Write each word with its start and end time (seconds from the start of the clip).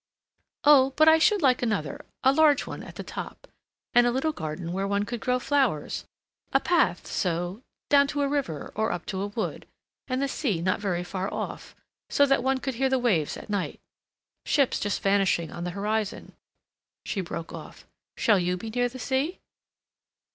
Oh, 0.63 0.93
but 0.95 1.07
I 1.07 1.19
should 1.19 1.43
like 1.43 1.61
another, 1.61 2.05
a 2.23 2.33
large 2.33 2.65
one 2.65 2.81
at 2.81 2.95
the 2.95 3.03
top, 3.03 3.47
and 3.93 4.07
a 4.07 4.11
little 4.11 4.31
garden 4.31 4.73
where 4.73 4.87
one 4.87 5.05
could 5.05 5.19
grow 5.19 5.37
flowers. 5.37 6.05
A 6.53 6.59
path—so—down 6.59 8.07
to 8.07 8.23
a 8.23 8.27
river, 8.27 8.71
or 8.73 8.91
up 8.91 9.05
to 9.05 9.21
a 9.21 9.27
wood, 9.27 9.67
and 10.07 10.19
the 10.19 10.27
sea 10.27 10.59
not 10.59 10.79
very 10.79 11.03
far 11.03 11.31
off, 11.31 11.75
so 12.09 12.25
that 12.25 12.41
one 12.41 12.57
could 12.57 12.73
hear 12.81 12.89
the 12.89 12.97
waves 12.97 13.37
at 13.37 13.47
night. 13.47 13.79
Ships 14.43 14.79
just 14.79 15.03
vanishing 15.03 15.51
on 15.51 15.65
the 15.65 15.69
horizon—" 15.77 16.31
She 17.05 17.21
broke 17.21 17.53
off. 17.53 17.85
"Shall 18.17 18.39
you 18.39 18.57
be 18.57 18.71
near 18.71 18.89
the 18.89 18.97
sea?" 18.97 19.37